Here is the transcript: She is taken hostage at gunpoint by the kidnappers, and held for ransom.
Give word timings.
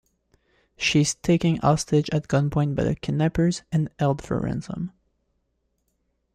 She 0.77 1.01
is 1.01 1.13
taken 1.13 1.57
hostage 1.57 2.09
at 2.09 2.27
gunpoint 2.27 2.73
by 2.73 2.85
the 2.85 2.95
kidnappers, 2.95 3.61
and 3.71 3.87
held 3.99 4.19
for 4.23 4.39
ransom. 4.39 4.93